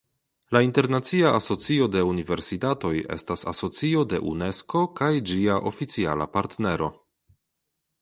[0.55, 6.95] La Internacia Asocio de Universitatoj estas asocio de Unesko kaj ĝia oficiala partnero.